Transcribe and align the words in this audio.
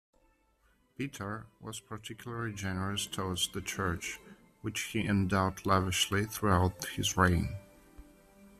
Petar 0.97 1.45
was 1.59 1.79
particularly 1.79 2.53
generous 2.55 3.05
towards 3.05 3.47
the 3.49 3.61
Church, 3.61 4.19
which 4.63 4.79
he 4.85 5.01
endowed 5.05 5.63
lavishly 5.63 6.25
throughout 6.25 6.85
his 6.95 7.15
reign. 7.17 7.55